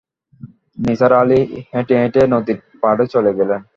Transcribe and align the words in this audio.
নিসার 0.77 1.13
আলি 1.13 1.39
হেঁটে 1.71 1.95
হেঁটে 2.01 2.21
নদীর 2.33 2.59
পাড়ে 2.81 3.05
চলে 3.13 3.31
গেলেন। 3.39 3.61